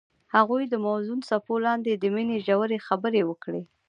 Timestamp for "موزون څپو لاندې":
0.85-1.91